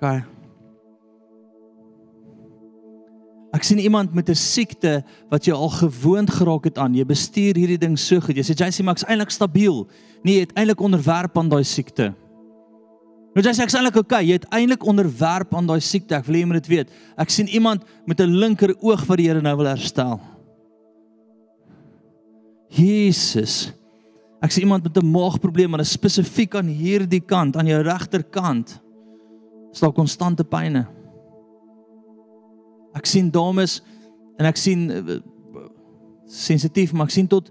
[0.00, 0.24] OK.
[3.52, 6.94] Ek sien iemand met 'n siekte wat jy al gewoond geraak het aan.
[6.94, 8.36] Jy bestuur hierdie ding so goed.
[8.36, 9.88] Jy sê jy sê mak's eintlik stabiel.
[10.24, 12.14] Nee, jy het eintlik onderwerp aan daai siekte.
[13.34, 14.24] Nou jy sê ek's eintlik okay.
[14.24, 16.14] Jy het eintlik onderwerp aan daai siekte.
[16.14, 16.90] Ek wil hê jy moet dit weet.
[17.16, 20.20] Ek sien iemand met 'n linker oog wat die Here nou wil herstel.
[22.68, 23.72] Jesus.
[24.42, 28.80] Ek sien iemand met 'n maagprobleem, maar spesifiek aan hierdie kant, aan jou regterkant.
[29.72, 30.86] Is daar konstante pynne?
[33.02, 33.80] Ek sien dames
[34.38, 35.16] en ek sien uh,
[36.30, 37.50] sensitief, maar ek sien tot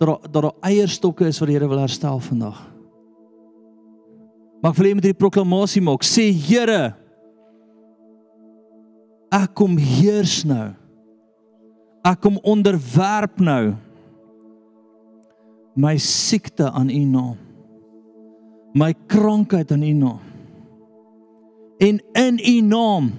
[0.00, 2.56] dat daar eierstokke is wat die Here wil herstel vandag.
[4.60, 6.94] Maar ek wil hê met hierdie proklamasie maak, sê Here,
[9.36, 10.70] ek kom heers nou.
[12.06, 13.74] Ek kom onderwerp nou
[15.76, 17.36] my siekte aan U naam.
[18.72, 20.20] My krankheid aan U naam.
[21.84, 23.12] En in U naam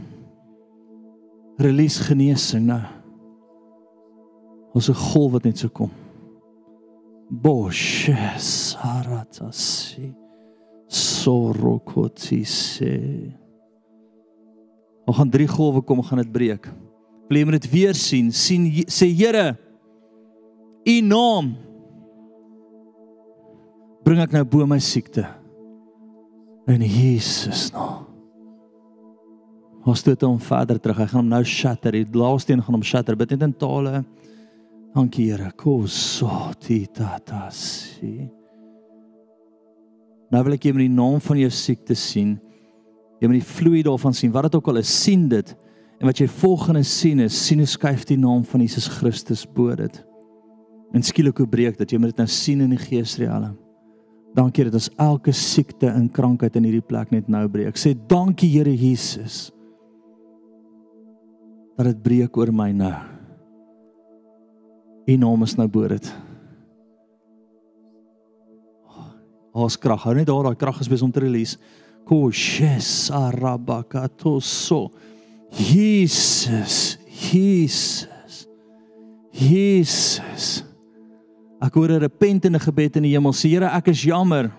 [1.58, 2.84] release genesing nou.
[4.74, 5.92] Ons 'n golf wat net so kom.
[7.30, 10.16] Boshes aratasi
[10.88, 12.96] sorokotise.
[15.08, 16.68] Ons gaan drie golwe kom, gaan dit breek.
[17.28, 18.32] Wil jy moet dit weer sien?
[18.32, 19.58] sien sê Here,
[20.88, 21.52] U naam
[24.08, 25.28] bring ek nou bo my siekte
[26.72, 28.08] in Jesus naam.
[29.88, 31.00] Ons stoot hom verder terug.
[31.00, 31.96] Hy gaan hom nou shatter.
[31.96, 33.16] Die laaste een gaan hom shatter.
[33.16, 34.02] Bid net in tale.
[34.96, 35.54] Dankie Here.
[35.56, 38.28] Kosoti tatasi.
[40.34, 42.36] Nou wil ek jy met die naam van jou siekte sien.
[43.22, 44.34] Jy moet die vloei daarvan sien.
[44.36, 45.56] Wat dit ook al is, sien dit.
[46.02, 49.72] En wat jy volgende sien is, sien hoe skuif die naam van Jesus Christus bo
[49.80, 50.04] dit.
[50.94, 51.96] En skielik hoe breek dit.
[51.96, 53.56] Jy moet dit nou sien in die geesrealm.
[54.36, 57.72] Dankie dat ons elke siekte en krankheid in hierdie plek net nou breek.
[57.72, 59.48] Ek sê dankie Here Jesus
[61.78, 62.94] dat dit breek oor my nou.
[65.08, 66.10] U naam is nou bo dit.
[69.58, 71.58] Ons krag, hou net daar, daai krag is besig om te release.
[72.08, 74.88] Koshes arabakatoso.
[75.54, 76.98] Jesus,
[77.32, 78.46] Jesus.
[79.32, 80.64] Jesus.
[81.62, 83.34] Ek hoor 'n repentende gebed in die hemel.
[83.34, 84.52] Sê Here, ek is jammer.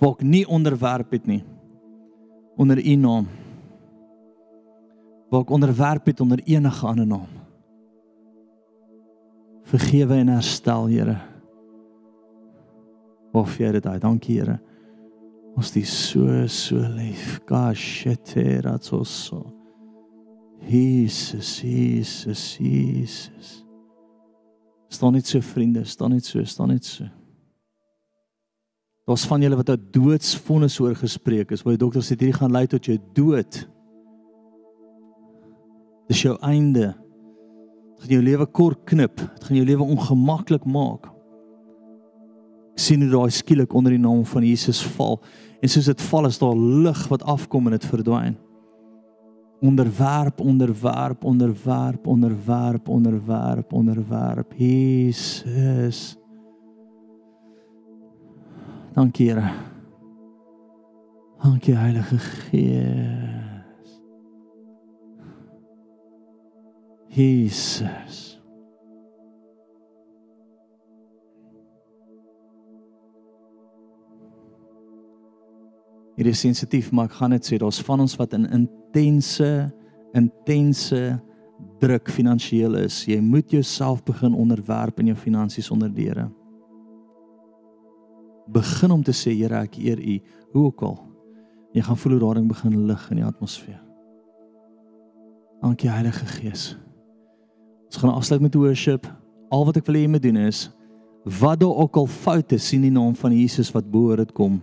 [0.00, 1.44] Waar ek nie onderwerp het nie
[2.56, 3.39] onder U naam
[5.30, 7.28] waar ek onderwerp het onder enige ander naam.
[9.70, 11.18] Vergewe en herstel, Here.
[13.32, 14.02] Of jy dit uit.
[14.02, 14.58] Dankie, Here.
[15.54, 17.38] Ons is so so lief.
[17.46, 19.04] Kasheteraatso.
[20.66, 23.64] Jesus, Jesus, Jesus.
[24.90, 27.06] Staan net so vriende, staan net so, staan net so.
[29.06, 32.52] Daar's van julle wat 'n doodsvonnis oor gespreek is, waar die dokter sê hierdie gaan
[32.52, 33.68] lei tot jou dood.
[36.10, 36.90] Dis jou einde.
[37.94, 39.20] Dit gaan jou lewe kort knip.
[39.20, 41.06] Dit gaan jou lewe ongemaklik maak.
[42.74, 45.20] Ek sien hoe daai skielik onder die naam van Jesus val
[45.60, 48.38] en soos dit val is daar lig wat afkom en dit verdwyn.
[49.60, 54.54] Onderwerp, onderwerp, onderwerp, onderwerp, onderwerp, onderwerp.
[54.56, 56.16] Jesus.
[58.96, 59.52] Dankie, Here.
[61.42, 63.49] Dankie Heilige Gees.
[67.10, 68.40] Jesus.
[76.14, 79.48] Hier is sensitief, maar ek gaan net sê daar's van ons wat in intense
[80.14, 81.00] intense
[81.80, 83.04] druk finansiëel is.
[83.08, 86.28] Jy moet jouself begin onderwerp in jou finansies onder die Here.
[88.50, 90.18] Begin om te sê Here, ek eer U,
[90.52, 90.98] hoe ook al.
[91.74, 93.80] Jy gaan voel hoe daardie begin lig in die atmosfeer.
[95.60, 96.70] Dankie Heilige Gees.
[97.90, 99.06] Ons gaan afsluit met worship.
[99.50, 100.68] Al wat ek wil hê moet doen is
[101.20, 104.30] wat daar ook al foute sien in die naam van Jesus wat bo oor dit
[104.32, 104.54] kom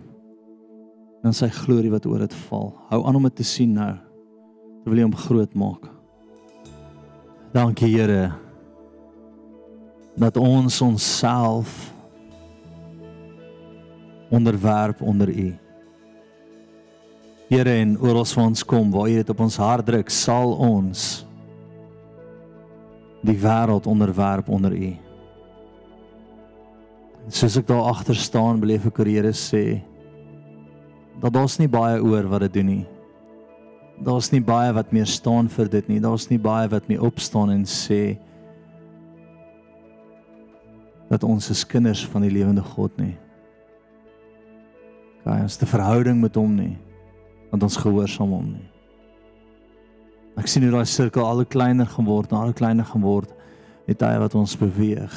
[1.22, 2.72] dan sy glorie wat oor dit val.
[2.90, 3.92] Hou aan om dit te sien nou.
[4.82, 5.86] Terwyl jy hom groot maak.
[7.54, 8.32] Dankie Here
[10.18, 11.92] dat ons onsself
[14.34, 15.52] onderwerp onder U.
[17.52, 21.27] Here en oral waar ons kom, waar U dit op ons hart druk, sal ons
[23.26, 24.92] die wêreld onderwerp onder U.
[27.28, 29.82] Soos ek daar agter staan, beleef ek hoe Here sê,
[31.20, 32.86] dat daar's nie baie oor wat dit doen nie.
[34.04, 35.98] Daar's nie baie wat meer staan vir dit nie.
[36.00, 38.16] Daar's nie baie wat meer opstaan en sê
[41.08, 43.16] dat ons is kinders van die lewende God nie.
[45.24, 46.76] Gaan ons 'n verhouding met hom nie
[47.50, 48.77] want ons gehoorsaam hom nie.
[50.38, 53.34] Ek sien hoe daai sirkel al kleiner geword, al kleiner geword
[53.88, 55.12] met tye wat ons beweeg.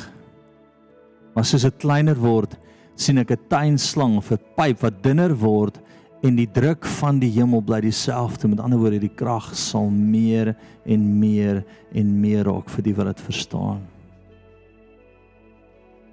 [1.36, 2.56] Maar soos dit kleiner word,
[2.96, 5.80] sien ek 'n tuinslang of 'n pyp wat dunner word
[6.24, 8.48] en die druk van die hemel bly dieselfde.
[8.48, 10.56] Met ander woorde, die krag sal meer
[10.86, 11.64] en meer
[11.94, 13.82] en meer raak vir die wat dit verstaan.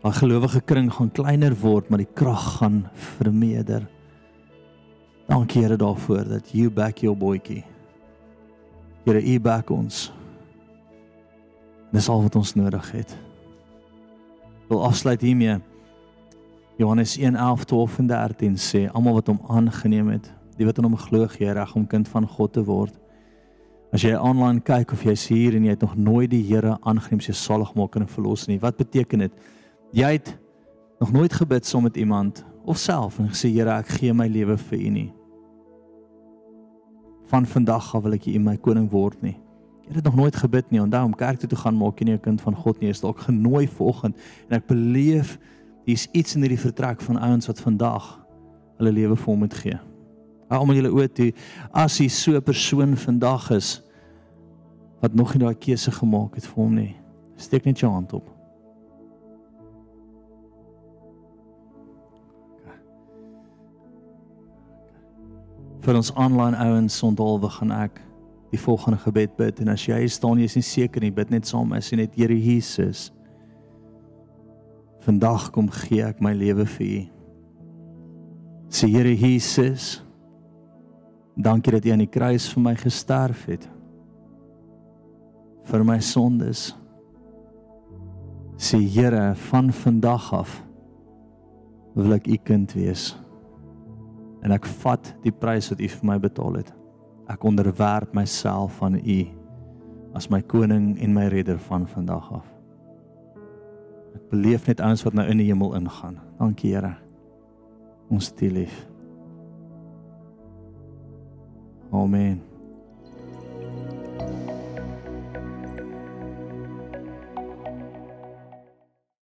[0.04, 3.88] 'n Gelowige kring gaan kleiner word, maar die krag gaan vermeerder.
[5.28, 7.64] Dankie Here daarvoor dat you back your boytjie.
[9.04, 10.08] Here, u back ons.
[11.92, 13.16] Dis al wat ons nodig het.
[14.68, 15.58] Wil afsluit hiermee.
[16.76, 20.96] Johannes 1:11, 12 en 13 sê almal wat hom aangeneem het, die wat in hom
[20.96, 22.94] glo, gee reg om kind van God te word.
[23.92, 27.18] As jy aanlyn kyk of jy's hier en jy het nog nooit die Here aangeneem
[27.18, 29.32] as jou saligmaker en verlosser nie, wat beteken dit?
[29.92, 30.36] Jy het
[31.00, 34.58] nog nooit gebid saam met iemand of self en gesê Here, ek gee my lewe
[34.58, 35.12] vir U nie.
[37.28, 39.36] Van vandag af wil ek U my koning word nie.
[39.88, 40.80] Jy het nog nooit gebid nie.
[40.80, 42.88] Onthou om kerk toe te gaan maak jy nie 'n kind van God nie.
[42.88, 44.16] Jy is dalk genooi vanoggend
[44.48, 45.38] en ek beleef
[45.88, 48.08] Hier's iets in hierdie vertrek van ouens wat vandag
[48.76, 49.78] hulle lewe vir hom moet gee.
[50.50, 51.28] Hou almal julle oë toe
[51.72, 53.80] as hy so 'n persoon vandag is
[55.00, 56.96] wat nog nie daai keuse gemaak het vir hom nie.
[57.36, 58.37] Steek net jou hand op.
[65.88, 68.02] vir ons aanlyn ouens onthulwe gaan ek
[68.52, 71.48] die volgende gebed bid en as jy staan jy is nie seker nie bid net
[71.48, 73.08] saam as jy net Here Jesus
[75.08, 77.00] Vandag kom gee ek my lewe vir U.
[78.68, 80.02] Sê Here Jesus,
[81.32, 83.68] dankie dat U aan die kruis vir my gesterf het.
[85.68, 86.74] vir my sondes.
[88.56, 90.54] Sê Here, van vandag af
[91.94, 93.10] wil ek U kind wees.
[94.42, 96.70] En ek vat die prys wat U vir my betaal het.
[97.28, 99.18] Ek onderwerp myself aan U
[100.16, 102.58] as my koning en my redder van vandag af
[104.28, 106.18] beleef net ouens wat nou in die hemel ingaan.
[106.38, 106.94] Dankie Here.
[108.08, 108.86] Ons het U lief.
[111.92, 112.47] Amen.